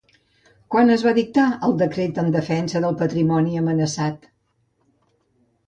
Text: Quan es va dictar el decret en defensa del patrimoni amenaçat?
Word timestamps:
Quan 0.75 0.93
es 0.93 1.03
va 1.07 1.13
dictar 1.17 1.43
el 1.67 1.75
decret 1.83 2.17
en 2.23 2.33
defensa 2.37 2.83
del 2.87 2.97
patrimoni 3.03 3.63
amenaçat? 3.63 4.29